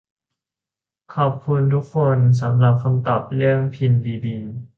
[1.15, 4.35] ขอบคุณทุกคนสำหรับคำตอบเรื่องพินบีบี